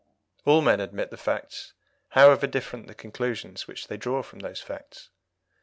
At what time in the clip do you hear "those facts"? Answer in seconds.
4.39-5.11